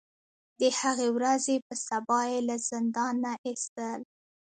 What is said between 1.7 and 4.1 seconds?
سبا یې له زندان نه ایستل.